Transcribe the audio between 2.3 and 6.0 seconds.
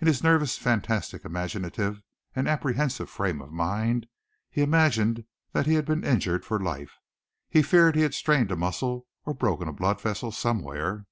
and apprehensive frame of mind, he imagined he had